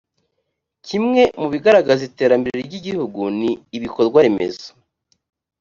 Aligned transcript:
kimwe 0.87 1.21
mu 1.39 1.47
bigaragaza 1.53 2.01
iterambere 2.09 2.55
ry 2.67 2.73
igihugu 2.79 3.21
ni 3.39 3.51
ibikorwaremezo 3.77 4.67